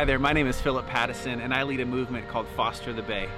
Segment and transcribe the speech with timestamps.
[0.00, 3.02] Hi there, my name is Philip Pattison, and I lead a movement called Foster the
[3.02, 3.28] Bay.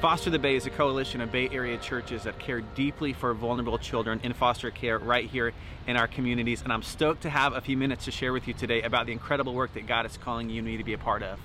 [0.00, 3.76] Foster the Bay is a coalition of Bay Area churches that care deeply for vulnerable
[3.76, 5.52] children in foster care right here
[5.86, 6.62] in our communities.
[6.62, 9.12] And I'm stoked to have a few minutes to share with you today about the
[9.12, 11.38] incredible work that God is calling you and me to be a part of.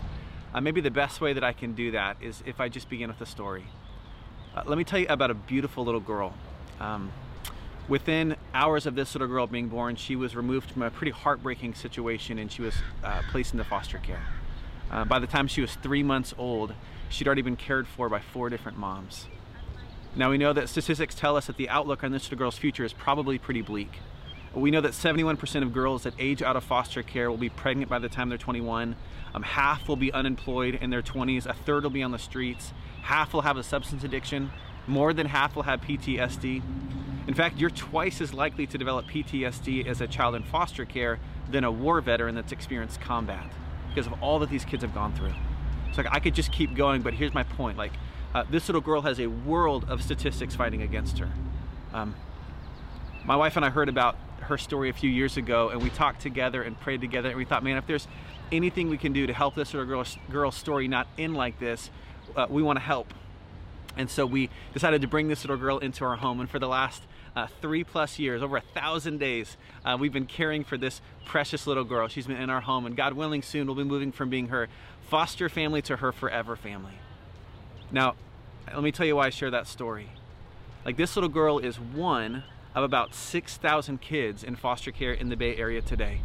[0.54, 3.10] Uh, maybe the best way that I can do that is if I just begin
[3.10, 3.66] with a story.
[4.56, 6.34] Uh, let me tell you about a beautiful little girl.
[6.80, 7.12] Um,
[7.90, 11.74] within hours of this little girl being born, she was removed from a pretty heartbreaking
[11.74, 14.26] situation and she was uh, placed into foster care.
[14.92, 16.74] Uh, by the time she was three months old,
[17.10, 19.28] she'd already been cared for by four different moms.
[20.16, 22.86] Now we know that statistics tell us that the outlook on this little girl's future
[22.86, 24.00] is probably pretty bleak.
[24.54, 27.90] We know that 71% of girls that age out of foster care will be pregnant
[27.90, 28.96] by the time they're 21.
[29.34, 31.46] Um, half will be unemployed in their 20s.
[31.46, 32.72] A third will be on the streets.
[33.02, 34.52] Half will have a substance addiction.
[34.88, 36.62] More than half will have PTSD.
[37.28, 41.20] In fact, you're twice as likely to develop PTSD as a child in foster care
[41.52, 43.52] than a war veteran that's experienced combat
[43.96, 45.34] because of all that these kids have gone through.
[45.94, 47.78] So like, I could just keep going, but here's my point.
[47.78, 47.94] Like,
[48.34, 51.30] uh, this little girl has a world of statistics fighting against her.
[51.94, 52.14] Um,
[53.24, 56.22] my wife and I heard about her story a few years ago, and we talked
[56.22, 58.10] together and prayed together, and we thought, man, if there's
[58.52, 61.90] anything we can do to help this little girl's, girl's story not end like this,
[62.36, 63.14] uh, we want to help.
[63.96, 66.68] And so we decided to bring this little girl into our home, and for the
[66.68, 67.04] last
[67.36, 71.68] uh, three plus years, over a thousand days, uh, we've been caring for this precious
[71.68, 72.08] little girl.
[72.08, 74.70] She's been in our home, and God willing, soon we'll be moving from being her
[75.10, 76.94] foster family to her forever family.
[77.92, 78.16] Now,
[78.74, 80.10] let me tell you why I share that story.
[80.86, 85.38] Like, this little girl is one of about 6,000 kids in foster care in the
[85.38, 86.22] Bay Area today.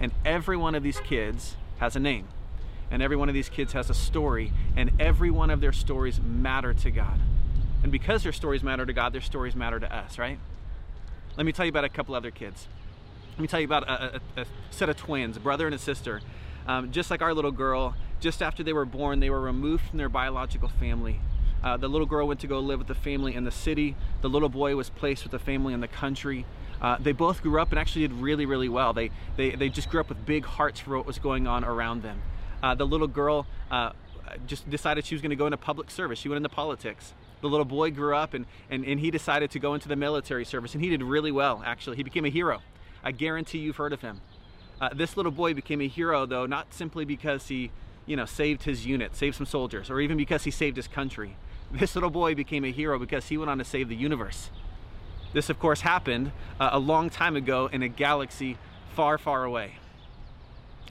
[0.00, 2.26] And every one of these kids has a name.
[2.90, 4.52] And every one of these kids has a story.
[4.76, 7.20] And every one of their stories matter to God.
[7.82, 10.38] And because their stories matter to God, their stories matter to us, right?
[11.36, 12.68] Let me tell you about a couple other kids.
[13.32, 15.78] Let me tell you about a, a, a set of twins, a brother and a
[15.78, 16.20] sister.
[16.66, 19.98] Um, just like our little girl, just after they were born, they were removed from
[19.98, 21.20] their biological family.
[21.64, 23.96] Uh, the little girl went to go live with the family in the city.
[24.20, 26.44] The little boy was placed with the family in the country.
[26.82, 28.92] Uh, they both grew up and actually did really, really well.
[28.92, 32.02] They, they, they just grew up with big hearts for what was going on around
[32.02, 32.20] them.
[32.62, 33.92] Uh, the little girl uh,
[34.46, 36.18] just decided she was going to go into public service.
[36.18, 39.58] She went into politics the little boy grew up and, and, and he decided to
[39.58, 41.96] go into the military service and he did really well actually.
[41.96, 42.62] He became a hero.
[43.04, 44.20] I guarantee you've heard of him.
[44.80, 47.70] Uh, this little boy became a hero though not simply because he
[48.06, 51.36] you know saved his unit saved some soldiers or even because he saved his country.
[51.72, 54.50] This little boy became a hero because he went on to save the universe.
[55.32, 58.58] This of course happened uh, a long time ago in a galaxy
[58.94, 59.76] far far away.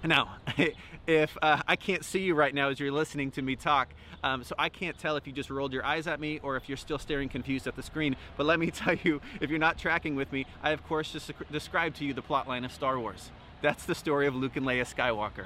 [0.04, 0.38] Now,
[1.08, 3.90] if uh, I can't see you right now as you're listening to me talk,
[4.24, 6.70] um, so I can't tell if you just rolled your eyes at me or if
[6.70, 8.16] you're still staring confused at the screen.
[8.38, 11.32] But let me tell you, if you're not tracking with me, I of course just
[11.52, 13.32] described to you the plot line of Star Wars.
[13.62, 15.46] That's the story of Luke and Leia Skywalker.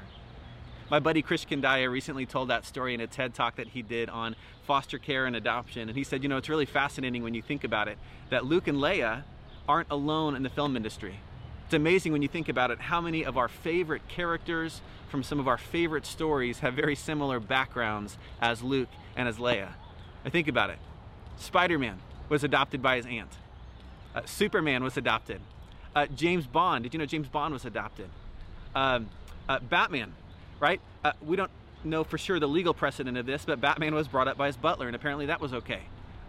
[0.89, 4.07] My buddy Krish Kandiah recently told that story in a TED talk that he did
[4.09, 4.35] on
[4.67, 5.89] foster care and adoption.
[5.89, 7.97] And he said, you know, it's really fascinating when you think about it
[8.29, 9.23] that Luke and Leia
[9.67, 11.19] aren't alone in the film industry.
[11.65, 15.39] It's amazing when you think about it how many of our favorite characters from some
[15.39, 19.69] of our favorite stories have very similar backgrounds as Luke and as Leia.
[20.23, 20.77] I think about it.
[21.37, 21.99] Spider-Man
[22.29, 23.31] was adopted by his aunt.
[24.13, 25.41] Uh, Superman was adopted.
[25.95, 28.09] Uh, James Bond, did you know James Bond was adopted?
[28.75, 29.09] Um,
[29.49, 30.13] uh, Batman,
[30.59, 30.79] right?
[31.03, 31.51] Uh, we don't
[31.83, 34.57] know for sure the legal precedent of this, but Batman was brought up by his
[34.57, 35.81] butler, and apparently that was okay.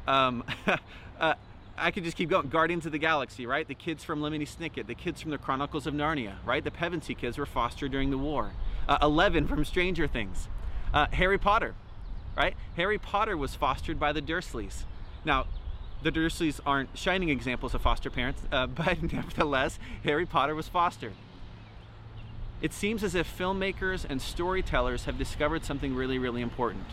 [0.06, 0.44] Um,
[1.20, 1.34] uh,
[1.78, 2.48] I could just keep going.
[2.48, 3.66] Guardians of the Galaxy, right?
[3.66, 6.64] The kids from Lemony Snicket, the kids from the Chronicles of Narnia, right?
[6.64, 8.52] The Pevensie kids were fostered during the war.
[8.88, 10.48] Uh, Eleven from Stranger Things.
[10.94, 11.74] Uh, Harry Potter,
[12.36, 12.54] right?
[12.76, 14.84] Harry Potter was fostered by the Dursleys.
[15.24, 15.46] Now,
[16.02, 21.14] the Dursleys aren't shining examples of foster parents, uh, but nevertheless, Harry Potter was fostered.
[22.62, 26.86] It seems as if filmmakers and storytellers have discovered something really, really important,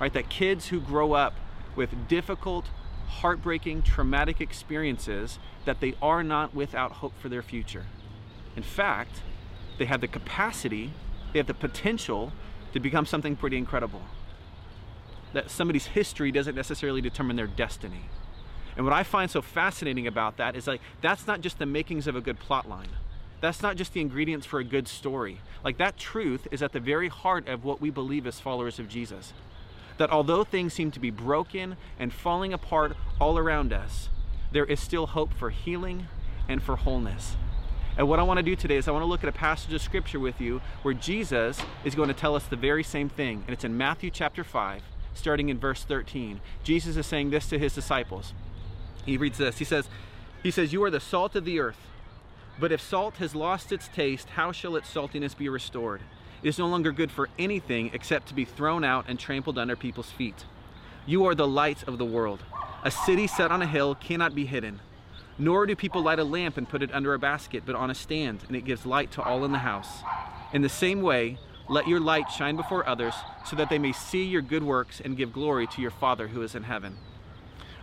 [0.00, 0.12] right?
[0.12, 1.34] That kids who grow up
[1.76, 2.66] with difficult,
[3.10, 7.86] heartbreaking, traumatic experiences that they are not without hope for their future.
[8.56, 9.22] In fact,
[9.78, 10.92] they have the capacity,
[11.32, 12.32] they have the potential
[12.72, 14.02] to become something pretty incredible.
[15.32, 18.06] That somebody's history doesn't necessarily determine their destiny.
[18.76, 22.06] And what I find so fascinating about that is like that's not just the makings
[22.06, 22.88] of a good plot line.
[23.40, 25.40] That's not just the ingredients for a good story.
[25.64, 28.88] Like that truth is at the very heart of what we believe as followers of
[28.88, 29.32] Jesus
[30.00, 34.08] that although things seem to be broken and falling apart all around us,
[34.50, 36.08] there is still hope for healing
[36.48, 37.36] and for wholeness.
[37.98, 39.74] And what I want to do today is I want to look at a passage
[39.74, 43.44] of scripture with you where Jesus is going to tell us the very same thing.
[43.46, 44.80] And it's in Matthew chapter 5,
[45.12, 46.40] starting in verse 13.
[46.64, 48.32] Jesus is saying this to his disciples.
[49.04, 49.58] He reads this.
[49.58, 49.90] He says,
[50.42, 51.90] he says, "You are the salt of the earth.
[52.58, 56.00] But if salt has lost its taste, how shall its saltiness be restored?
[56.42, 60.10] Is no longer good for anything except to be thrown out and trampled under people's
[60.10, 60.46] feet.
[61.04, 62.42] You are the light of the world.
[62.82, 64.80] A city set on a hill cannot be hidden.
[65.38, 67.94] Nor do people light a lamp and put it under a basket, but on a
[67.94, 70.02] stand, and it gives light to all in the house.
[70.52, 71.38] In the same way,
[71.68, 73.14] let your light shine before others,
[73.44, 76.42] so that they may see your good works and give glory to your Father who
[76.42, 76.96] is in heaven.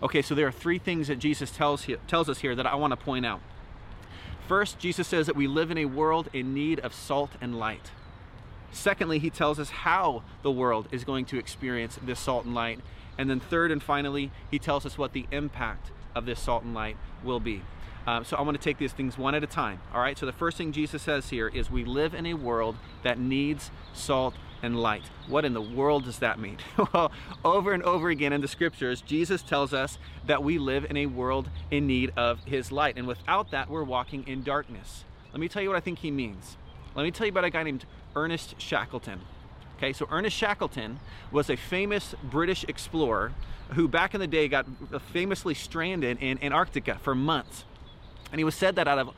[0.01, 2.92] Okay, so there are three things that Jesus tells, tells us here that I want
[2.92, 3.42] to point out.
[4.48, 7.92] First, Jesus says that we live in a world in need of salt and light.
[8.71, 12.79] Secondly, he tells us how the world is going to experience this salt and light.
[13.17, 16.73] And then, third and finally, he tells us what the impact of this salt and
[16.73, 17.61] light will be.
[18.07, 19.81] Um, so I want to take these things one at a time.
[19.93, 20.17] All right.
[20.17, 23.69] So the first thing Jesus says here is we live in a world that needs
[23.93, 24.33] salt
[24.63, 25.03] and light.
[25.27, 26.57] What in the world does that mean?
[26.93, 27.11] well,
[27.43, 31.05] over and over again in the scriptures, Jesus tells us that we live in a
[31.05, 32.97] world in need of his light.
[32.97, 35.03] And without that, we're walking in darkness.
[35.33, 36.57] Let me tell you what I think he means.
[36.95, 37.85] Let me tell you about a guy named
[38.17, 39.21] Ernest Shackleton.
[39.77, 40.99] Okay, so Ernest Shackleton
[41.31, 43.33] was a famous British explorer
[43.73, 44.65] who back in the day got
[45.13, 47.63] famously stranded in Antarctica for months.
[48.31, 49.11] And he was said that out of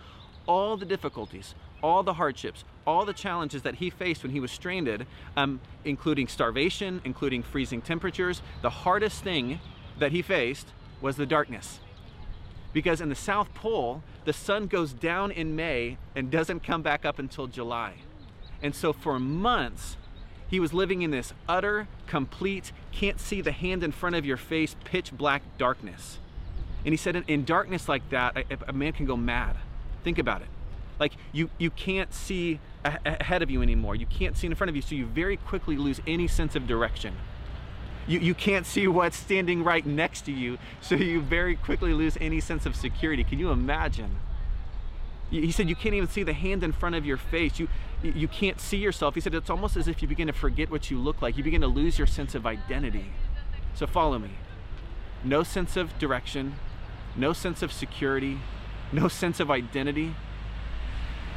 [0.48, 4.52] all the difficulties, all the hardships, all the challenges that he faced when he was
[4.52, 5.08] stranded,
[5.38, 9.62] um, including starvation, including freezing temperatures, the hardest thing
[9.98, 10.68] that he faced
[11.00, 11.80] was the darkness.
[12.74, 17.06] Because in the South Pole, the sun goes down in May and doesn't come back
[17.06, 17.94] up until July.
[18.62, 19.98] And so for months,
[20.50, 24.38] he was living in this utter, complete, can't see the hand in front of your
[24.38, 26.20] face, pitch black darkness.
[26.84, 29.58] And he said, in, darkness like that, a, a, man can go mad.
[30.04, 30.48] Think about it.
[31.00, 33.96] Like you, you can't see a, ahead of you anymore.
[33.96, 36.68] You can't see in front of you, so you very quickly lose any sense of
[36.68, 37.16] direction.
[38.08, 42.18] You, you can't see what's standing right next to you, so you very quickly lose
[42.20, 43.24] any sense of security.
[43.24, 44.16] Can you imagine?
[45.30, 47.60] He said you can't even see the hand in front of your face.
[47.60, 47.68] You,
[48.02, 49.16] you can't see yourself.
[49.16, 51.38] He said it's almost as if you begin to forget what you look like.
[51.38, 53.12] You begin to lose your sense of identity.
[53.74, 54.32] So follow me.
[55.24, 56.56] No sense of direction,
[57.16, 58.40] no sense of security,
[58.92, 60.16] no sense of identity.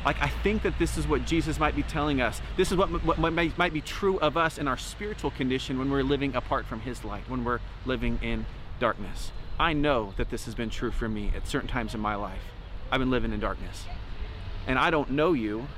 [0.05, 2.41] Like, I think that this is what Jesus might be telling us.
[2.57, 5.91] This is what, what might, might be true of us in our spiritual condition when
[5.91, 8.47] we're living apart from His light, when we're living in
[8.81, 9.31] darkness.
[9.61, 12.43] I know that this has been true for me at certain times in my life.
[12.91, 13.85] I've been living in darkness.
[14.67, 15.69] And I don't know you,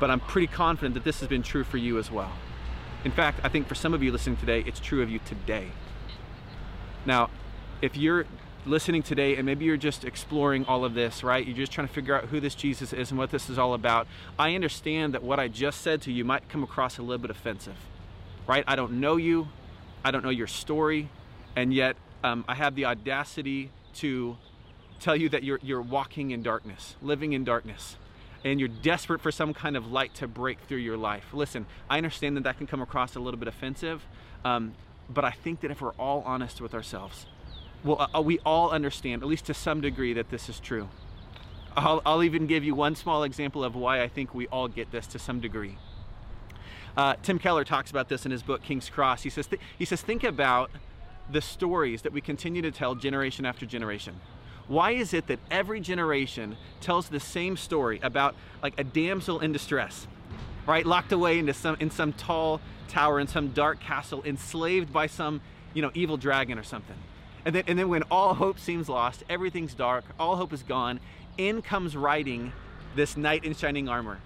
[0.00, 2.32] but I'm pretty confident that this has been true for you as well.
[3.04, 5.68] In fact, I think for some of you listening today, it's true of you today.
[7.06, 7.30] Now,
[7.82, 8.26] if you're
[8.66, 11.46] listening today and maybe you're just exploring all of this, right?
[11.46, 13.74] You're just trying to figure out who this Jesus is and what this is all
[13.74, 14.06] about.
[14.38, 17.30] I understand that what I just said to you might come across a little bit
[17.30, 17.76] offensive,
[18.46, 18.64] right?
[18.66, 19.48] I don't know you,
[20.04, 21.10] I don't know your story,
[21.56, 24.36] and yet um, I have the audacity to
[24.98, 27.96] tell you that you're, you're walking in darkness, living in darkness,
[28.44, 31.24] and you're desperate for some kind of light to break through your life.
[31.32, 34.06] Listen, I understand that that can come across a little bit offensive,
[34.44, 34.74] um,
[35.08, 37.26] but I think that if we're all honest with ourselves,
[37.82, 40.88] well, uh, we all understand, at least to some degree, that this is true.
[41.76, 44.92] I'll, I'll, even give you one small example of why I think we all get
[44.92, 45.76] this to some degree.
[46.96, 49.24] Uh, Tim Keller talks about this in his book King's Cross.
[49.24, 50.70] He says, th- he says, think about
[51.30, 54.20] the stories that we continue to tell generation after generation.
[54.66, 59.52] Why is it that every generation tells the same story about like a damsel in
[59.52, 60.06] distress,
[60.66, 60.86] right?
[60.86, 65.40] Locked away into some in some tall tower in some dark castle, enslaved by some
[65.74, 66.96] you know evil dragon or something.
[67.44, 70.98] And then, and then when all hope seems lost, everything's dark, all hope is gone,
[71.36, 72.52] in comes riding
[72.96, 74.18] this knight in shining armor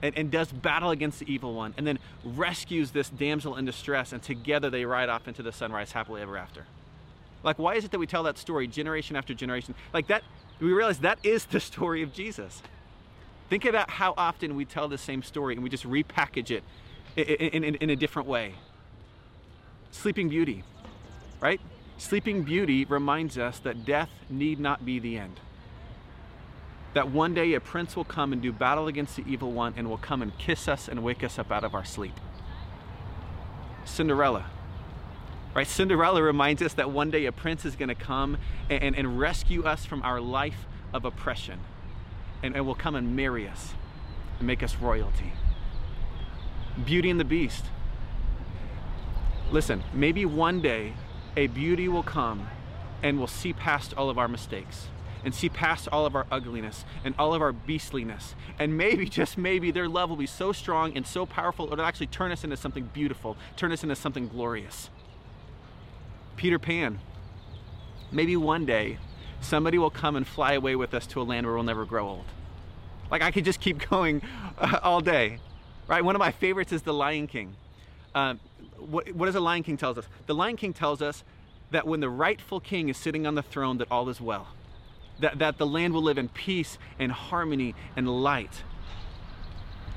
[0.00, 4.12] and, and does battle against the evil one and then rescues this damsel in distress
[4.12, 6.64] and together they ride off into the sunrise happily ever after.
[7.42, 9.74] Like, why is it that we tell that story generation after generation?
[9.92, 10.22] Like that,
[10.60, 12.62] we realize that is the story of Jesus.
[13.50, 16.64] Think about how often we tell the same story and we just repackage it
[17.16, 18.54] in, in, in a different way.
[19.90, 20.64] Sleeping Beauty,
[21.40, 21.60] right?
[21.98, 25.38] Sleeping Beauty reminds us that death need not be the end.
[26.94, 29.88] That one day a prince will come and do battle against the evil one and
[29.88, 32.18] will come and kiss us and wake us up out of our sleep.
[33.84, 34.46] Cinderella,
[35.54, 35.66] right?
[35.66, 38.38] Cinderella reminds us that one day a prince is going to come
[38.70, 41.60] and, and, rescue us from our life of oppression
[42.42, 43.74] and, and will come and marry us
[44.38, 45.32] and make us royalty.
[46.84, 47.66] Beauty and the Beast.
[49.50, 50.94] Listen, maybe one day
[51.36, 52.48] a beauty will come
[53.02, 54.88] and will see past all of our mistakes
[55.24, 58.34] and see past all of our ugliness and all of our beastliness.
[58.58, 62.06] And maybe, just maybe, their love will be so strong and so powerful, it'll actually
[62.08, 64.90] turn us into something beautiful, turn us into something glorious.
[66.36, 66.98] Peter Pan.
[68.10, 68.98] Maybe one day
[69.40, 72.08] somebody will come and fly away with us to a land where we'll never grow
[72.08, 72.24] old.
[73.10, 74.22] Like I could just keep going
[74.58, 75.38] uh, all day.
[75.88, 76.04] right?
[76.04, 77.54] One of my favorites is The Lion King.
[78.14, 78.40] Um,
[78.78, 80.06] what, what does The Lion King tells us?
[80.26, 81.24] The Lion King tells us
[81.70, 84.48] that when the rightful king is sitting on the throne, that all is well.
[85.20, 88.62] That, that the land will live in peace and harmony and light.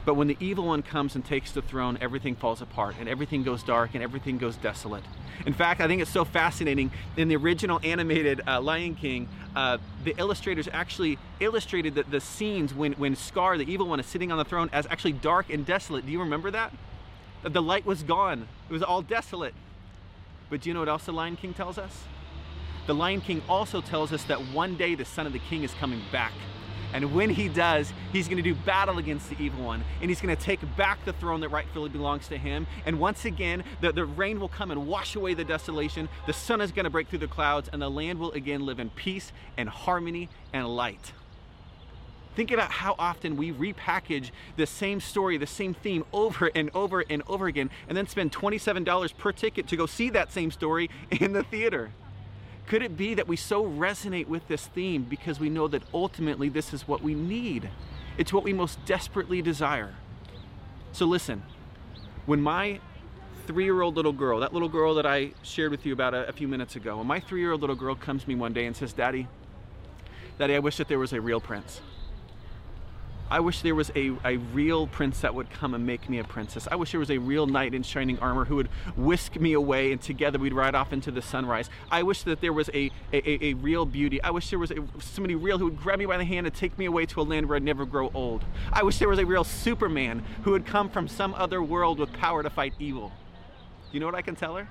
[0.05, 3.43] But when the evil one comes and takes the throne, everything falls apart and everything
[3.43, 5.03] goes dark and everything goes desolate.
[5.47, 6.91] In fact, I think it's so fascinating.
[7.17, 12.73] In the original animated uh, Lion King, uh, the illustrators actually illustrated the, the scenes
[12.73, 15.65] when, when Scar, the evil one, is sitting on the throne as actually dark and
[15.65, 16.05] desolate.
[16.05, 16.71] Do you remember that?
[17.41, 19.55] That the light was gone, it was all desolate.
[20.49, 22.03] But do you know what else the Lion King tells us?
[22.85, 25.73] The Lion King also tells us that one day the Son of the King is
[25.73, 26.33] coming back.
[26.95, 29.83] And when he does, he's going to do battle against the evil one.
[29.99, 32.67] And he's going to take back the throne that rightfully belongs to him.
[32.85, 36.07] And once again, the, the rain will come and wash away the desolation.
[36.25, 37.69] The sun is going to break through the clouds.
[37.73, 41.11] And the land will again live in peace and harmony and light.
[42.37, 47.03] Think about how often we repackage the same story, the same theme over and over
[47.09, 50.89] and over again, and then spend $27 per ticket to go see that same story
[51.11, 51.91] in the theater.
[52.67, 56.49] Could it be that we so resonate with this theme because we know that ultimately
[56.49, 57.69] this is what we need?
[58.17, 59.93] It's what we most desperately desire.
[60.91, 61.43] So listen,
[62.25, 62.79] when my
[63.45, 66.27] three year old little girl, that little girl that I shared with you about a,
[66.27, 68.53] a few minutes ago, when my three year old little girl comes to me one
[68.53, 69.27] day and says, Daddy,
[70.39, 71.81] Daddy, I wish that there was a real prince.
[73.29, 76.23] I wish there was a, a real prince that would come and make me a
[76.23, 76.67] princess.
[76.69, 79.91] I wish there was a real knight in shining armor who would whisk me away
[79.91, 81.67] and together we'd ride off into the sunrise.
[81.89, 84.21] I wish that there was a, a, a real beauty.
[84.21, 86.55] I wish there was a, somebody real who would grab me by the hand and
[86.55, 88.45] take me away to a land where I'd never grow old.
[88.71, 92.13] I wish there was a real Superman who would come from some other world with
[92.13, 93.11] power to fight evil.
[93.91, 94.67] You know what I can tell her?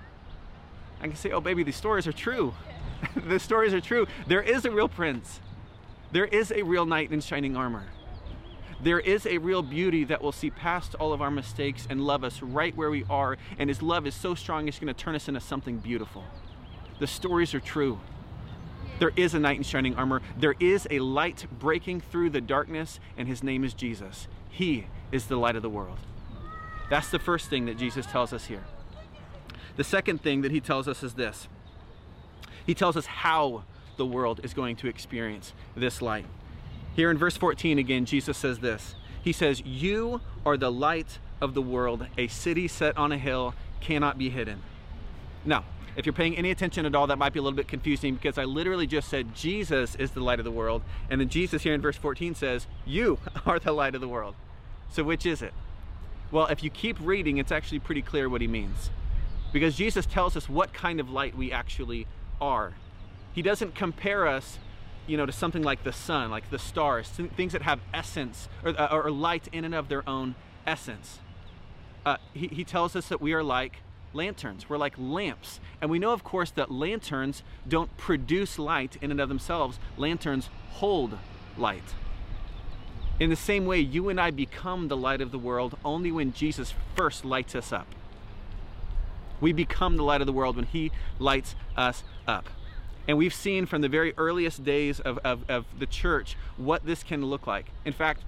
[1.01, 2.55] I can say, oh baby, these stories are true.
[3.17, 4.07] the stories are true.
[4.29, 5.41] There is a real prince.
[6.13, 7.87] There is a real knight in shining armor
[8.85, 12.23] there is a real beauty that will see past all of our mistakes and love
[12.23, 13.39] us right where we are.
[13.59, 16.23] And His love is so strong, it's going to turn us into something beautiful.
[16.99, 17.99] The stories are true.
[18.99, 20.21] There is a knight in shining armor.
[20.39, 24.29] There is a light breaking through the darkness, and His name is Jesus.
[24.51, 25.99] He is the light of the world.
[26.91, 28.65] That's the first thing that Jesus tells us here.
[29.77, 31.49] The second thing that He tells us is this
[32.67, 33.65] He tells us how
[33.97, 36.27] the world is going to experience this light.
[36.95, 38.95] Here in verse 14 again, Jesus says this.
[39.23, 42.07] He says, You are the light of the world.
[42.17, 44.63] A city set on a hill cannot be hidden.
[45.45, 45.65] Now,
[45.97, 48.39] if you're paying any attention at all, that might be a little bit confusing because
[48.39, 50.83] I literally just said Jesus is the light of the world.
[51.09, 54.35] And then Jesus here in verse 14 says, You are the light of the world.
[54.91, 55.55] So which is it?
[56.31, 58.91] Well, if you keep reading, it's actually pretty clear what he means.
[59.53, 62.07] Because Jesus tells us what kind of light we actually
[62.41, 62.75] are.
[63.33, 64.59] He doesn't compare us
[65.07, 68.79] you know, to something like the sun, like the stars, things that have essence or,
[68.79, 70.35] uh, or light in and of their own
[70.67, 71.19] essence.
[72.07, 73.79] Uh, he, he tells us that we are like
[74.13, 74.69] lanterns.
[74.69, 75.61] We're like lamps.
[75.81, 79.79] And we know, of course, that lanterns don't produce light in and of themselves.
[79.97, 81.19] Lanterns hold
[81.57, 81.95] light.
[83.21, 86.33] In the same way, you and I become the light of the world only when
[86.33, 87.87] Jesus first lights us up.
[89.41, 92.49] We become the light of the world when He lights us up.
[93.07, 97.03] And we've seen from the very earliest days of, of, of the church what this
[97.03, 97.67] can look like.
[97.85, 98.23] In fact,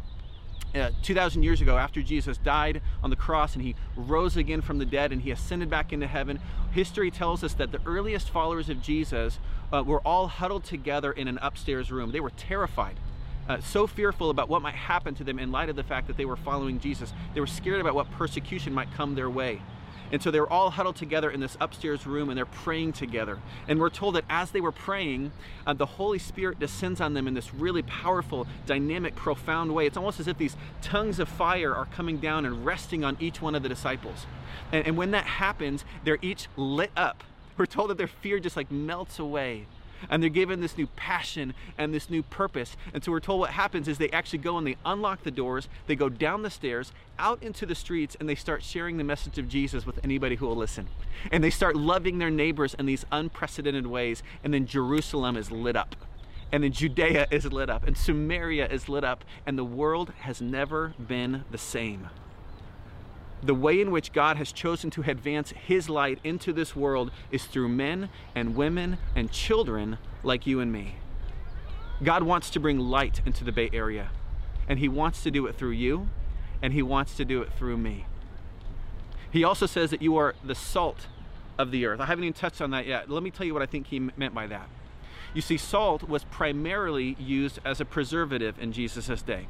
[0.74, 4.78] uh, 2,000 years ago, after Jesus died on the cross and he rose again from
[4.78, 6.38] the dead and he ascended back into heaven,
[6.72, 9.38] history tells us that the earliest followers of Jesus
[9.72, 12.12] uh, were all huddled together in an upstairs room.
[12.12, 12.96] They were terrified.
[13.48, 16.16] Uh, so fearful about what might happen to them in light of the fact that
[16.16, 17.12] they were following Jesus.
[17.32, 19.62] They were scared about what persecution might come their way.
[20.12, 23.38] And so they were all huddled together in this upstairs room and they're praying together.
[23.68, 25.32] And we're told that as they were praying,
[25.66, 29.86] uh, the Holy Spirit descends on them in this really powerful, dynamic, profound way.
[29.86, 33.42] It's almost as if these tongues of fire are coming down and resting on each
[33.42, 34.26] one of the disciples.
[34.72, 37.24] And, and when that happens, they're each lit up.
[37.56, 39.66] We're told that their fear just like melts away
[40.08, 42.76] and they're given this new passion and this new purpose.
[42.92, 45.68] And so we're told what happens is they actually go and they unlock the doors,
[45.86, 49.38] they go down the stairs, out into the streets, and they start sharing the message
[49.38, 50.88] of Jesus with anybody who will listen.
[51.30, 54.22] And they start loving their neighbors in these unprecedented ways.
[54.44, 55.96] And then Jerusalem is lit up.
[56.52, 60.40] And then Judea is lit up, and Samaria is lit up, and the world has
[60.40, 62.08] never been the same
[63.42, 67.44] the way in which God has chosen to advance His light into this world is
[67.44, 70.96] through men and women and children like you and me.
[72.02, 74.10] God wants to bring light into the Bay Area,
[74.68, 76.08] and He wants to do it through you,
[76.62, 78.06] and He wants to do it through me.
[79.30, 81.06] He also says that you are the salt
[81.58, 82.00] of the earth.
[82.00, 83.10] I haven't even touched on that yet.
[83.10, 84.68] Let me tell you what I think He meant by that.
[85.34, 89.48] You see, salt was primarily used as a preservative in Jesus' day.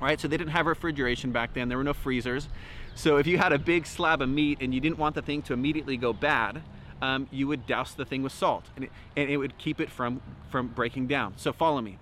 [0.00, 0.20] Right?
[0.20, 2.48] So they didn't have refrigeration back then, there were no freezers.
[2.94, 5.42] So if you had a big slab of meat and you didn't want the thing
[5.42, 6.62] to immediately go bad,
[7.02, 9.90] um, you would douse the thing with salt and it, and it would keep it
[9.90, 11.34] from, from breaking down.
[11.36, 11.98] So follow me.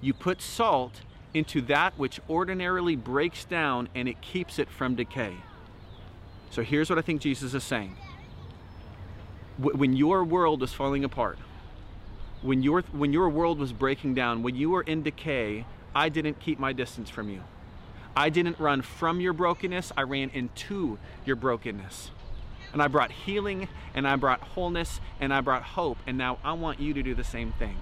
[0.00, 1.02] You put salt
[1.34, 5.34] into that which ordinarily breaks down and it keeps it from decay.
[6.50, 7.96] So here's what I think Jesus is saying.
[9.58, 11.38] When your world was falling apart,
[12.42, 15.64] when your, when your world was breaking down, when you were in decay,
[15.96, 17.40] I didn't keep my distance from you.
[18.14, 22.10] I didn't run from your brokenness, I ran into your brokenness.
[22.74, 25.96] And I brought healing, and I brought wholeness, and I brought hope.
[26.06, 27.78] And now I want you to do the same thing.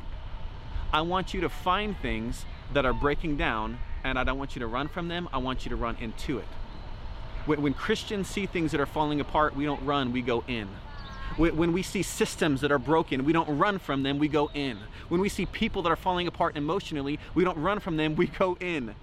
[0.93, 4.61] I want you to find things that are breaking down, and I don't want you
[4.61, 6.47] to run from them, I want you to run into it.
[7.47, 10.69] When, Christians see things that are falling apart, we don't run, we go in.
[11.37, 14.79] When, we see systems that are broken, we don't run from them, we go in.
[15.09, 18.29] When we see people that are falling apart emotionally, we don't run from them, we
[18.29, 18.95] go in.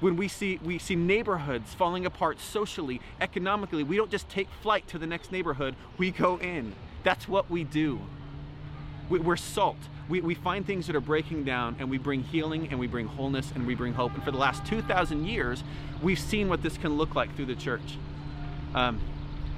[0.00, 4.86] When we see we see neighborhoods falling apart socially economically we don't just take flight
[4.88, 6.74] to the next neighborhood we go in.
[7.02, 8.00] That's what we do.
[9.10, 9.78] We're salt.
[10.08, 13.06] We, we find things that are breaking down and we bring healing and we bring
[13.06, 14.14] wholeness and we bring hope.
[14.14, 15.64] And for the last 2000 years
[16.00, 17.98] we've seen what this can look like through the church.
[18.74, 19.00] Um,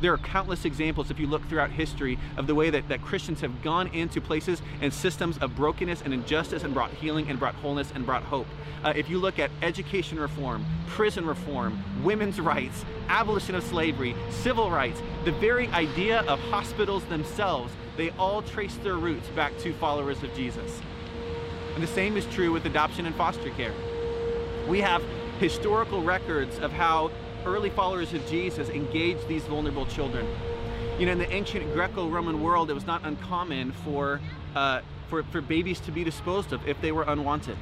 [0.01, 3.41] there are countless examples, if you look throughout history, of the way that, that Christians
[3.41, 7.55] have gone into places and systems of brokenness and injustice and brought healing and brought
[7.57, 8.47] wholeness and brought hope.
[8.83, 14.71] Uh, if you look at education reform, prison reform, women's rights, abolition of slavery, civil
[14.71, 20.23] rights, the very idea of hospitals themselves, they all trace their roots back to followers
[20.23, 20.81] of Jesus.
[21.75, 23.75] And the same is true with adoption and foster care.
[24.67, 25.03] We have
[25.39, 27.11] historical records of how
[27.47, 30.27] early followers of Jesus engaged these vulnerable children.
[30.99, 34.21] You know, in the ancient Greco-Roman world, it was not uncommon for,
[34.55, 37.57] uh, for, for babies to be disposed of if they were unwanted.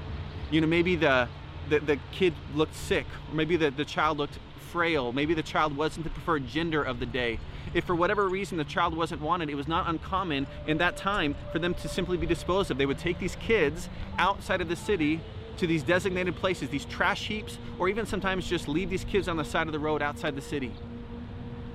[0.51, 1.29] You know, maybe the,
[1.69, 4.39] the, the kid looked sick, or maybe the, the child looked
[4.73, 7.39] frail, maybe the child wasn't the preferred gender of the day.
[7.75, 11.37] If for whatever reason the child wasn't wanted, it was not uncommon in that time
[11.53, 12.79] for them to simply be disposed of.
[12.79, 13.89] They would take these kids
[14.19, 15.21] outside of the city
[15.59, 19.37] to these designated places, these trash heaps, or even sometimes just leave these kids on
[19.37, 20.73] the side of the road outside the city.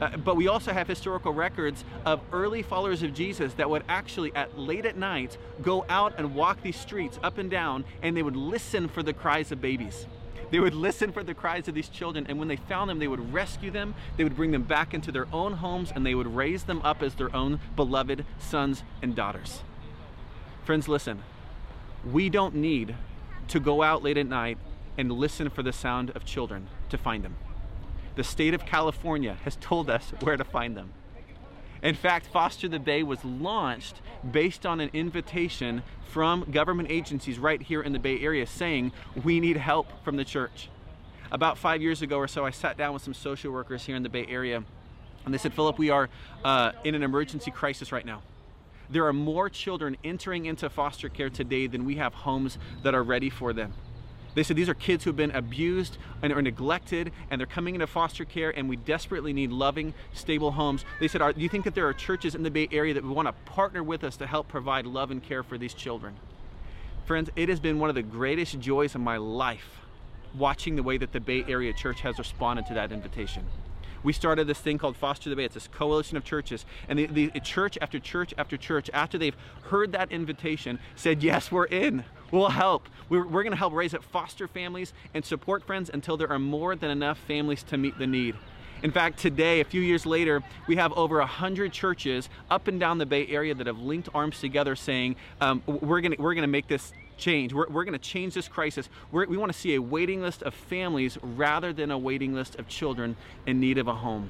[0.02, 4.36] Uh, but we also have historical records of early followers of Jesus that would actually,
[4.36, 8.24] at late at night, go out and walk these streets up and down, and they
[8.24, 10.08] would listen for the cries of babies.
[10.52, 13.08] They would listen for the cries of these children, and when they found them, they
[13.08, 16.36] would rescue them, they would bring them back into their own homes, and they would
[16.36, 19.62] raise them up as their own beloved sons and daughters.
[20.64, 21.24] Friends, listen.
[22.04, 22.96] We don't need
[23.50, 24.58] to go out late at night
[24.98, 27.36] and listen for the sound of children to find them.
[28.16, 30.94] The state of California has told us where to find them.
[31.82, 34.02] In fact, Foster the Bay was launched
[34.32, 39.40] based on an invitation from government agencies right here in the Bay Area saying, we
[39.40, 40.70] need help from the church.
[41.32, 44.04] About five years ago or so, I sat down with some social workers here in
[44.04, 44.64] the Bay Area,
[45.26, 46.10] and they said, Philip, we are
[46.46, 48.22] uh, in an emergency crisis right now.
[48.94, 53.02] There are more children entering into foster care today than we have homes that are
[53.02, 53.74] ready for them.
[54.36, 57.74] They said these are kids who have been abused and are neglected and they're coming
[57.74, 60.86] into foster care and we desperately need loving, stable homes.
[61.00, 63.16] They said, do you think that there are churches in the Bay Area that would
[63.16, 66.16] want to partner with us to help provide love and care for these children?
[67.06, 69.82] Friends, it has been one of the greatest joys of my life
[70.36, 73.44] watching the way that the Bay Area Church has responded to that invitation
[74.04, 75.46] we started this thing called Foster the Bay.
[75.46, 76.66] It's this coalition of churches.
[76.88, 81.52] And the, the church after church after church, after they've heard that invitation, said, Yes,
[81.52, 82.04] we're in.
[82.32, 82.90] We'll help.
[83.10, 86.40] We're, we're going to help raise up foster families and support friends until there are
[86.40, 88.36] more than enough families to meet the need.
[88.82, 92.98] In fact, today, a few years later, we have over 100 churches up and down
[92.98, 96.68] the Bay Area that have linked arms together saying, um, we're going we're gonna make
[96.68, 96.92] this
[97.24, 97.54] change.
[97.54, 98.90] We're, we're going to change this crisis.
[99.12, 102.56] We're, we want to see a waiting list of families rather than a waiting list
[102.56, 104.30] of children in need of a home.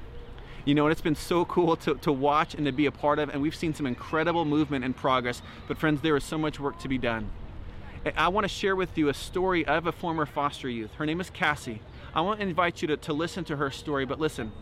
[0.64, 3.18] You know, and it's been so cool to, to watch and to be a part
[3.18, 5.42] of, and we've seen some incredible movement and progress.
[5.68, 7.30] But, friends, there is so much work to be done.
[8.16, 10.94] I want to share with you a story of a former foster youth.
[10.94, 11.80] Her name is Cassie.
[12.14, 14.52] I want to invite you to, to listen to her story, but listen,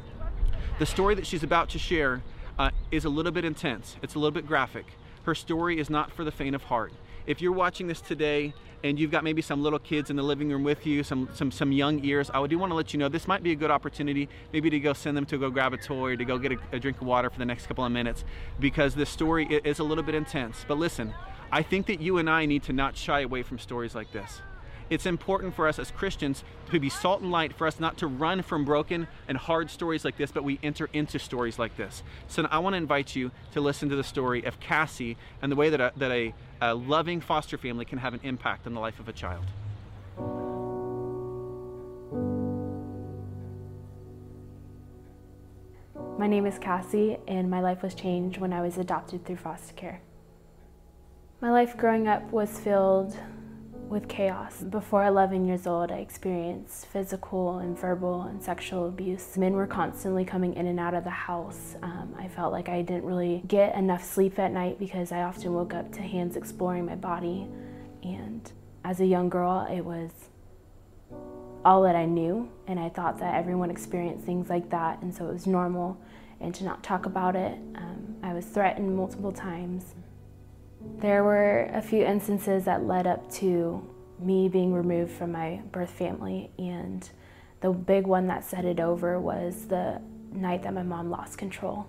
[0.78, 2.22] the story that she's about to share
[2.58, 4.86] uh, is a little bit intense, it's a little bit graphic.
[5.24, 6.92] Her story is not for the faint of heart
[7.26, 8.54] if you're watching this today
[8.84, 11.50] and you've got maybe some little kids in the living room with you, some some
[11.50, 13.70] some young ears, I do want to let you know this might be a good
[13.70, 16.52] opportunity, maybe to go send them to go grab a toy or to go get
[16.52, 18.24] a, a drink of water for the next couple of minutes,
[18.60, 20.64] because this story is a little bit intense.
[20.66, 21.14] But listen,
[21.50, 24.40] I think that you and I need to not shy away from stories like this
[24.90, 28.06] it's important for us as Christians to be salt and light, for us not to
[28.06, 32.02] run from broken and hard stories like this, but we enter into stories like this.
[32.28, 35.56] So I want to invite you to listen to the story of Cassie and the
[35.56, 38.80] way that a, that a, a loving foster family can have an impact on the
[38.80, 39.44] life of a child.
[46.18, 49.72] My name is Cassie, and my life was changed when I was adopted through foster
[49.74, 50.02] care.
[51.40, 53.18] My life growing up was filled
[53.92, 54.62] with chaos.
[54.62, 59.36] Before 11 years old, I experienced physical and verbal and sexual abuse.
[59.36, 61.76] Men were constantly coming in and out of the house.
[61.82, 65.52] Um, I felt like I didn't really get enough sleep at night because I often
[65.52, 67.46] woke up to hands exploring my body.
[68.02, 68.50] And
[68.82, 70.10] as a young girl, it was
[71.64, 75.28] all that I knew, and I thought that everyone experienced things like that, and so
[75.28, 76.00] it was normal,
[76.40, 77.52] and to not talk about it.
[77.76, 79.94] Um, I was threatened multiple times.
[80.98, 83.88] There were a few instances that led up to
[84.20, 87.08] me being removed from my birth family, and
[87.60, 90.00] the big one that set it over was the
[90.32, 91.86] night that my mom lost control.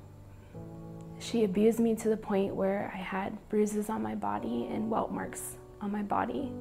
[1.19, 5.12] She abused me to the point where I had bruises on my body and welt
[5.12, 6.51] marks on my body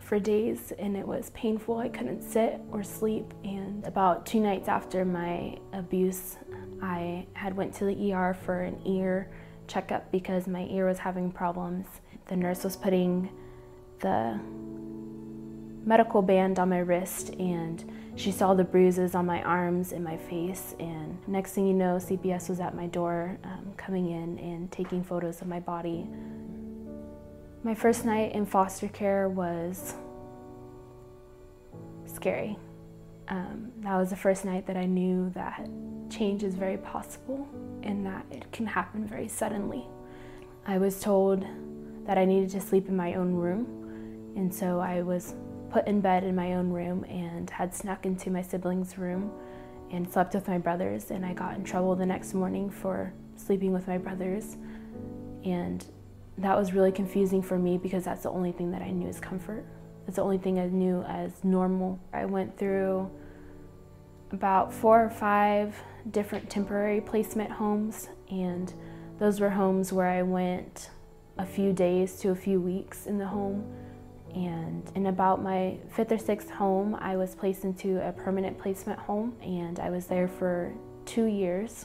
[0.00, 1.78] for days and it was painful.
[1.78, 6.36] I couldn't sit or sleep and about 2 nights after my abuse,
[6.80, 9.28] I had went to the ER for an ear
[9.68, 11.86] checkup because my ear was having problems.
[12.26, 13.30] The nurse was putting
[14.00, 14.38] the
[15.84, 17.84] medical band on my wrist and
[18.16, 21.96] she saw the bruises on my arms and my face and next thing you know
[21.96, 26.06] cps was at my door um, coming in and taking photos of my body
[27.64, 29.94] my first night in foster care was
[32.06, 32.58] scary.
[33.28, 35.68] Um, that was the first night that I knew that
[36.10, 37.46] change is very possible
[37.82, 39.84] and that it can happen very suddenly.
[40.66, 41.46] I was told
[42.06, 43.66] that I needed to sleep in my own room,
[44.36, 45.34] and so I was
[45.70, 49.30] put in bed in my own room and had snuck into my siblings' room
[49.90, 51.10] and slept with my brothers.
[51.10, 54.56] And I got in trouble the next morning for sleeping with my brothers.
[55.44, 55.84] And
[56.38, 59.20] that was really confusing for me because that's the only thing that I knew is
[59.20, 59.66] comfort.
[60.08, 62.00] It's the only thing I knew as normal.
[62.14, 63.10] I went through
[64.32, 65.76] about four or five
[66.10, 68.72] different temporary placement homes, and
[69.18, 70.88] those were homes where I went
[71.36, 73.70] a few days to a few weeks in the home.
[74.34, 78.98] And in about my fifth or sixth home, I was placed into a permanent placement
[78.98, 80.72] home, and I was there for
[81.04, 81.84] two years.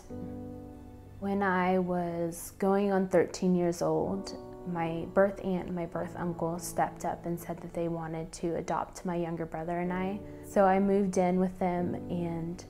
[1.19, 4.33] When I was going on 13 years old,
[4.71, 8.55] my birth aunt and my birth uncle stepped up and said that they wanted to
[8.55, 10.19] adopt my younger brother and I.
[10.45, 12.63] So I moved in with them and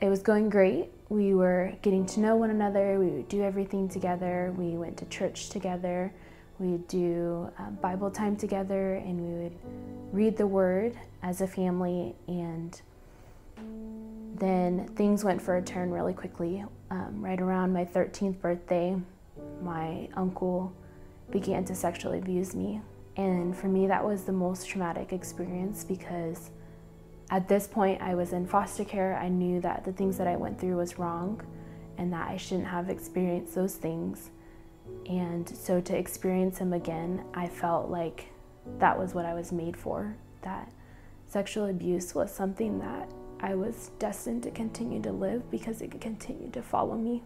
[0.00, 0.90] it was going great.
[1.08, 5.04] We were getting to know one another, we would do everything together, we went to
[5.06, 6.12] church together,
[6.58, 9.58] we would do uh, Bible time together, and we would
[10.12, 12.80] read the Word as a family and
[14.34, 16.64] then things went for a turn really quickly.
[16.90, 18.96] Um, right around my 13th birthday,
[19.62, 20.72] my uncle
[21.32, 22.80] began to sexually abuse me.
[23.16, 26.50] And for me, that was the most traumatic experience because
[27.30, 29.16] at this point, I was in foster care.
[29.16, 31.40] I knew that the things that I went through was wrong
[31.96, 34.30] and that I shouldn't have experienced those things.
[35.08, 38.26] And so to experience him again, I felt like
[38.78, 40.14] that was what I was made for.
[40.42, 40.70] That
[41.26, 46.02] sexual abuse was something that I was destined to continue to live because it could
[46.02, 47.22] continue to follow me.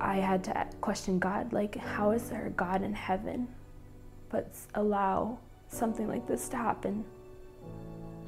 [0.00, 3.48] I had to question God like, how is there a God in heaven
[4.30, 7.04] but allow something like this to happen?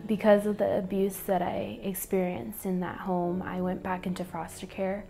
[0.07, 4.67] Because of the abuse that I experienced in that home, I went back into foster
[4.67, 5.05] care,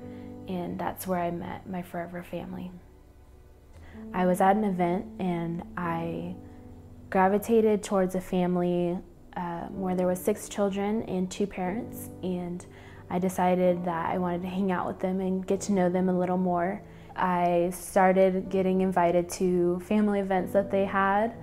[0.49, 2.71] and that's where I met my forever family.
[4.13, 6.35] I was at an event and I
[7.11, 8.99] gravitated towards a family
[9.37, 12.65] uh, where there was six children and two parents, and
[13.13, 16.09] I decided that I wanted to hang out with them and get to know them
[16.09, 16.81] a little more.
[17.15, 21.35] I started getting invited to family events that they had,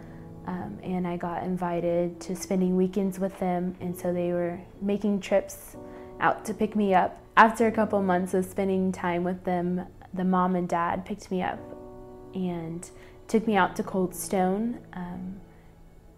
[0.47, 5.19] um, and I got invited to spending weekends with them, and so they were making
[5.21, 5.75] trips
[6.19, 7.21] out to pick me up.
[7.37, 11.43] After a couple months of spending time with them, the mom and dad picked me
[11.43, 11.59] up
[12.33, 12.89] and
[13.27, 15.39] took me out to Cold Stone um,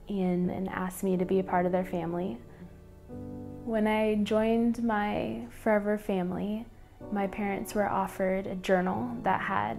[0.08, 2.38] and, and asked me to be a part of their family.
[3.66, 6.66] When I joined my forever family,
[7.12, 9.78] my parents were offered a journal that had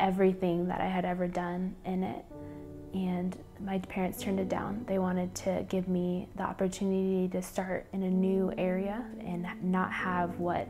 [0.00, 2.24] everything that I had ever done in it.
[2.94, 4.84] And my parents turned it down.
[4.88, 9.92] They wanted to give me the opportunity to start in a new area and not
[9.92, 10.66] have what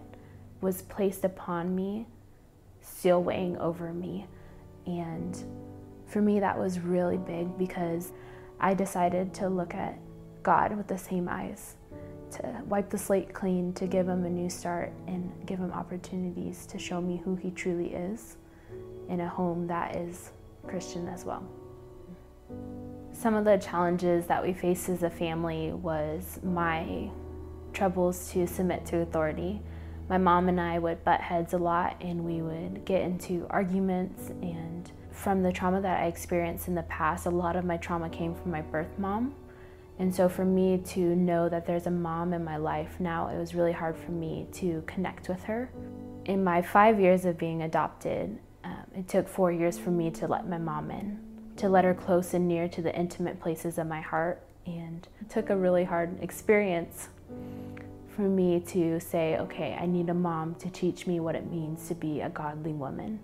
[0.60, 2.06] was placed upon me
[2.80, 4.26] still weighing over me.
[4.84, 5.40] And
[6.06, 8.10] for me, that was really big because
[8.58, 9.96] I decided to look at
[10.42, 11.76] God with the same eyes
[12.32, 14.32] to wipe the slate clean, to give him a mm.
[14.32, 18.36] new start, and give him opportunities to show me who he truly is
[19.08, 20.30] in a home that is
[20.66, 21.44] Christian as well.
[23.12, 27.10] Some of the challenges that we faced as a family was my
[27.72, 29.60] troubles to submit to authority.
[30.08, 34.28] my mom and I would butt heads a lot and we would get into arguments.
[34.42, 38.10] And from the trauma that I experienced in the past, a lot of my trauma
[38.10, 39.34] came from my birth mom.
[40.02, 43.38] And so for me to know that there's a mom in my life now, it
[43.38, 45.70] was really hard for me to connect with her.
[46.24, 50.26] In my five years of being adopted, um, it took four years for me to
[50.26, 51.20] let my mom in,
[51.58, 54.42] to let her close and near to the intimate places of my heart.
[54.66, 57.08] And it took a really hard experience
[58.08, 61.86] for me to say, okay, I need a mom to teach me what it means
[61.86, 63.20] to be a godly woman.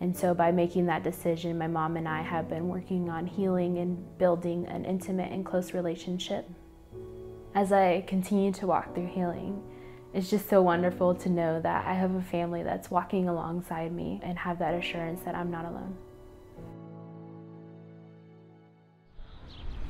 [0.00, 3.78] And so, by making that decision, my mom and I have been working on healing
[3.78, 6.48] and building an intimate and close relationship.
[7.54, 9.60] As I continue to walk through healing,
[10.14, 14.20] it's just so wonderful to know that I have a family that's walking alongside me
[14.22, 15.96] and have that assurance that I'm not alone.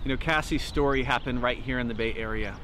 [0.05, 2.57] You know, Cassie's story happened right here in the Bay Area.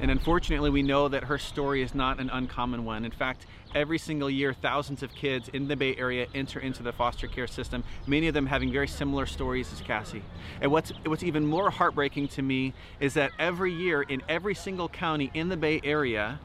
[0.00, 3.04] And unfortunately, we know that her story is not an uncommon one.
[3.04, 6.92] In fact, every single year, thousands of kids in the Bay Area enter into the
[6.92, 10.22] foster care system, many of them having very similar stories as Cassie.
[10.60, 14.88] And what's, what's even more heartbreaking to me is that every year in every single
[14.88, 16.40] county in the Bay Area,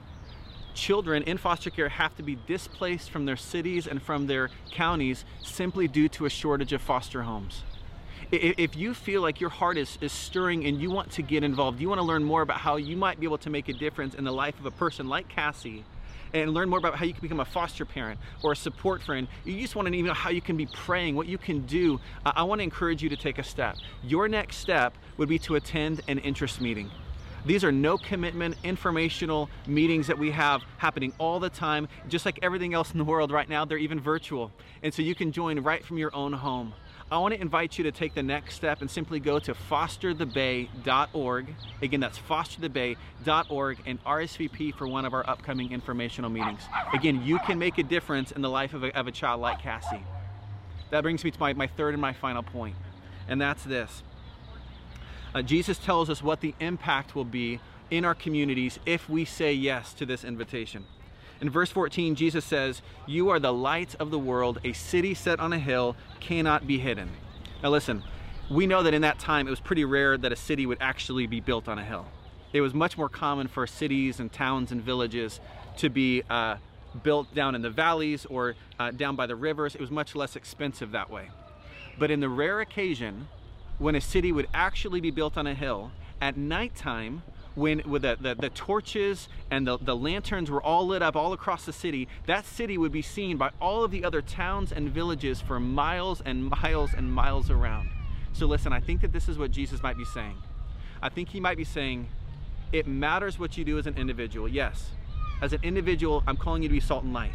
[0.76, 5.26] children in foster care have to be displaced from their cities and from their counties
[5.44, 7.64] simply due to a shortage of foster homes
[8.32, 11.80] if you feel like your heart is, is stirring and you want to get involved,
[11.80, 14.14] you want to learn more about how you might be able to make a difference
[14.14, 15.84] in the life of a person like Cassie,
[16.34, 19.28] and learn more about how you can become a foster parent or a support friend,
[19.46, 22.44] you just want to know how you can be praying, what you can do, I
[22.44, 23.78] want to encourage you to take a step.
[24.04, 26.92] Your next step would be to attend an interest meeting.
[27.46, 31.88] These are no commitment informational meetings that we have happening all the time.
[32.10, 34.52] Just like everything else in the world right now, they're even virtual.
[34.84, 36.74] And so you can join right from your own home.
[37.12, 41.56] I want to invite you to take the next step and simply go to fosterthebay.org.
[41.82, 46.62] Again, that's fosterthebay.org and RSVP for one of our upcoming informational meetings.
[46.94, 49.60] Again, you can make a difference in the life of a, of a child like
[49.60, 50.04] Cassie.
[50.92, 52.76] That brings me to my, my third and my final point,
[53.28, 54.04] and that's this.
[55.34, 59.52] Uh, Jesus tells us what the impact will be in our communities if we say
[59.52, 60.86] yes to this invitation.
[61.42, 64.60] In verse 14, Jesus says, You are the light of the world.
[64.64, 67.10] A city set on a hill cannot be hidden.
[67.64, 68.04] Now, listen,
[68.50, 71.28] we know that in that time it was pretty rare that a city would actually
[71.28, 72.06] be built on a hill.
[72.52, 75.40] It was much more common for cities and towns and villages
[75.78, 76.58] to be uh,
[77.04, 79.76] built down in the valleys or uh, down by the rivers.
[79.76, 81.30] It was much less expensive that way.
[81.98, 83.28] But in the rare occasion
[83.78, 87.22] when a city would actually be built on a hill, at nighttime,
[87.60, 91.34] when with the, the, the, torches and the, the lanterns were all lit up all
[91.34, 94.90] across the city, that city would be seen by all of the other towns and
[94.90, 97.90] villages for miles and miles and miles around.
[98.34, 100.38] So listen, I think that this is what Jesus might be saying.
[101.02, 102.08] I think he might be saying,
[102.72, 104.48] it matters what you do as an individual.
[104.48, 104.92] Yes,
[105.42, 107.32] as an individual, I'm calling you to be salt and light.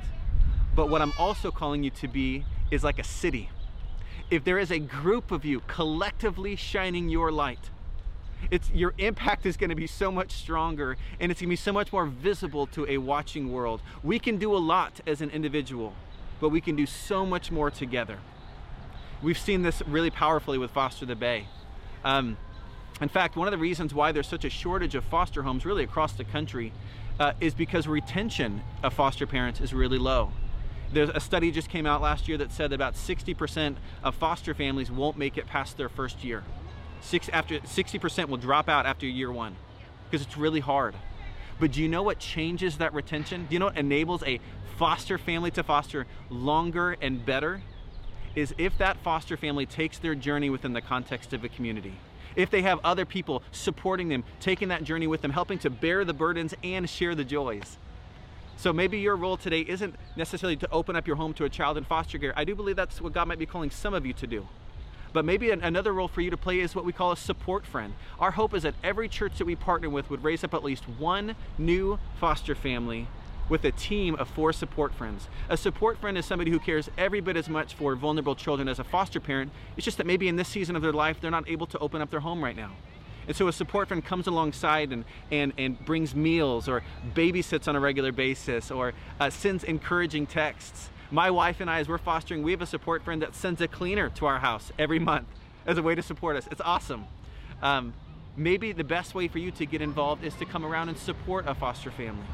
[0.74, 3.50] But what I'm also calling you to be is like a city.
[4.30, 7.70] If there is a group of you collectively shining your light,
[8.50, 11.56] it's your impact is going to be so much stronger and it's going to be
[11.56, 13.82] so much more visible to a watching world.
[14.02, 15.94] We can do a lot as an individual,
[16.40, 18.18] but we can do so much more together.
[19.22, 21.48] We've seen this really powerfully with Foster the Bay.
[22.04, 22.36] Um,
[23.00, 25.82] in fact, one of the reasons why there's such a shortage of foster homes really
[25.82, 26.72] across the country
[27.18, 30.30] uh, is because retention of foster parents is really low.
[30.92, 34.90] There's a study just came out last year that said about 60% of foster families
[34.90, 36.44] won't make it past their first year.
[37.04, 39.56] Six, after 60% will drop out after year one
[40.10, 40.94] because it's really hard.
[41.60, 43.46] But do you know what changes that retention?
[43.46, 44.40] Do you know what enables a
[44.78, 47.62] foster family to foster longer and better?
[48.34, 51.94] Is if that foster family takes their journey within the context of a community.
[52.36, 56.04] If they have other people supporting them, taking that journey with them, helping to bear
[56.06, 57.76] the burdens and share the joys.
[58.56, 61.76] So maybe your role today isn't necessarily to open up your home to a child
[61.76, 62.32] in foster care.
[62.34, 64.48] I do believe that's what God might be calling some of you to do.
[65.14, 67.94] But maybe another role for you to play is what we call a support friend.
[68.18, 70.88] Our hope is that every church that we partner with would raise up at least
[70.98, 73.06] one new foster family
[73.48, 75.28] with a team of four support friends.
[75.48, 78.80] A support friend is somebody who cares every bit as much for vulnerable children as
[78.80, 79.52] a foster parent.
[79.76, 82.02] It's just that maybe in this season of their life, they're not able to open
[82.02, 82.72] up their home right now.
[83.28, 86.82] And so a support friend comes alongside and, and, and brings meals or
[87.14, 91.88] babysits on a regular basis or uh, sends encouraging texts my wife and I, as
[91.88, 94.98] we're fostering, we have a support friend that sends a cleaner to our house every
[94.98, 95.28] month
[95.66, 96.48] as a way to support us.
[96.50, 97.06] It's awesome.
[97.62, 97.94] Um,
[98.36, 101.46] maybe the best way for you to get involved is to come around and support
[101.46, 102.26] a foster family.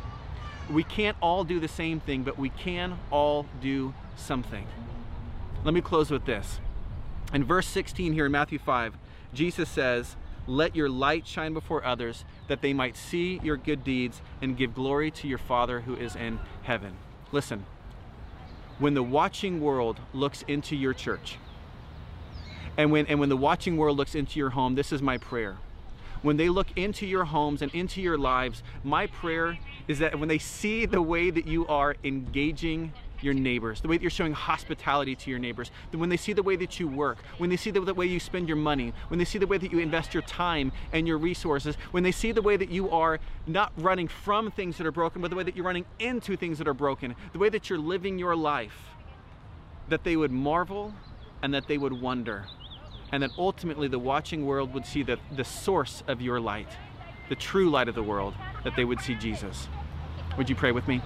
[0.71, 4.67] We can't all do the same thing, but we can all do something.
[5.65, 6.61] Let me close with this.
[7.33, 8.95] In verse 16 here in Matthew 5,
[9.35, 14.23] Jesus says, Let your light shine before others, that they might see your good deeds
[14.41, 16.97] and give glory to your Father who is in heaven.
[17.31, 17.67] Listen,
[18.81, 21.37] when the watching world looks into your church,
[22.77, 25.59] and when, and when the watching world looks into your home, this is my prayer.
[26.23, 30.29] When they look into your homes and into your lives, my prayer is that when
[30.29, 34.33] they see the way that you are engaging your neighbors, the way that you're showing
[34.33, 37.71] hospitality to your neighbors, when they see the way that you work, when they see
[37.71, 40.15] the, the, way you spend your money, when they see the way that you invest
[40.15, 44.09] your time and your resources, when they see the way that you are not running
[44.09, 46.75] from things that are broken, but the way that you're running into things that are
[46.75, 48.77] broken, the way that you're living your life,
[49.89, 50.95] that they would marvel
[51.43, 52.47] and that they would wonder.
[53.13, 56.69] And that ultimately the watching world would see the, the source of your light,
[57.29, 59.69] the true light of the world, that they would see Jesus.
[60.39, 61.03] Would you pray with me?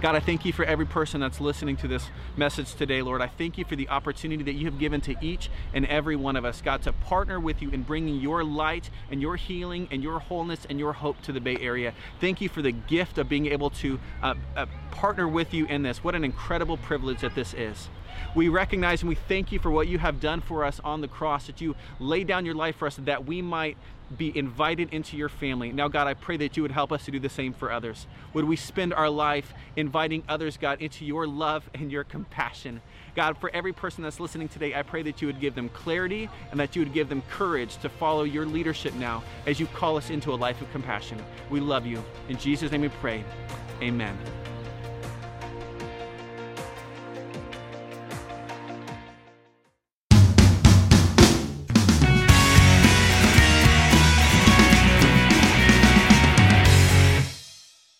[0.00, 3.22] God, I thank you for every person that's listening to this message today, Lord.
[3.22, 6.36] I thank you for the opportunity that you have given to each and every one
[6.36, 10.02] of us, God, to partner with you in bringing your light and your healing and
[10.02, 11.94] your wholeness and your hope to the Bay Area.
[12.20, 15.82] Thank you for the gift of being able to uh, uh, partner with you in
[15.82, 16.04] this.
[16.04, 17.88] What an incredible privilege that this is.
[18.34, 21.08] We recognize and we thank you for what you have done for us on the
[21.08, 23.76] cross, that you laid down your life for us that we might
[24.16, 25.72] be invited into your family.
[25.72, 28.06] Now, God, I pray that you would help us to do the same for others.
[28.32, 32.80] Would we spend our life inviting others, God, into your love and your compassion?
[33.16, 36.28] God, for every person that's listening today, I pray that you would give them clarity
[36.50, 39.96] and that you would give them courage to follow your leadership now as you call
[39.96, 41.18] us into a life of compassion.
[41.50, 42.04] We love you.
[42.28, 43.24] In Jesus' name we pray.
[43.80, 44.16] Amen.